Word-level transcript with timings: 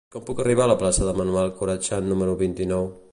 Com 0.13 0.21
puc 0.29 0.39
arribar 0.43 0.63
a 0.65 0.71
la 0.71 0.77
plaça 0.79 1.05
de 1.09 1.13
Manuel 1.19 1.53
Corachan 1.61 2.13
número 2.13 2.37
vint-i-nou? 2.43 2.93